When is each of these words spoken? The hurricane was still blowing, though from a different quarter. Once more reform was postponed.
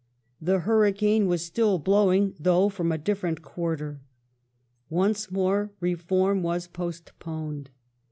The 0.41 0.61
hurricane 0.61 1.27
was 1.27 1.45
still 1.45 1.77
blowing, 1.77 2.33
though 2.39 2.69
from 2.69 2.91
a 2.91 2.97
different 2.97 3.43
quarter. 3.43 4.01
Once 4.89 5.29
more 5.29 5.73
reform 5.79 6.41
was 6.41 6.65
postponed. 6.65 7.69